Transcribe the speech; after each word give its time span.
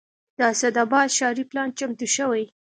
د 0.37 0.39
اسداباد 0.53 1.07
ښاري 1.17 1.43
پلان 1.49 1.69
چمتو 1.77 2.05
شوی 2.15 2.43